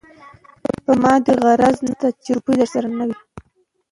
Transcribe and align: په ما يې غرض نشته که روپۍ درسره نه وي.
په 0.83 0.91
ما 1.01 1.13
يې 1.25 1.33
غرض 1.43 1.77
نشته 1.87 2.07
که 2.23 2.29
روپۍ 2.37 2.53
درسره 2.57 2.89
نه 2.97 3.03
وي. 3.07 3.17